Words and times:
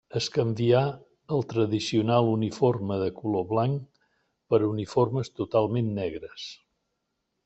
Es 0.19 0.27
canvià 0.35 0.79
el 1.35 1.43
tradicional 1.51 2.29
uniforme 2.37 2.97
de 3.03 3.09
color 3.19 3.45
blanc, 3.53 3.83
per 4.55 4.61
uniformes 4.71 5.31
totalment 5.41 5.93
negres. 6.03 6.49